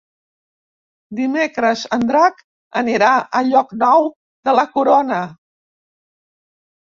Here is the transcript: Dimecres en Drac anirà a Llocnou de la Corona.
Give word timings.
Dimecres 1.17 1.81
en 1.97 2.05
Drac 2.11 2.39
anirà 2.81 3.11
a 3.39 3.43
Llocnou 3.49 4.09
de 4.49 4.55
la 4.61 4.63
Corona. 4.77 5.19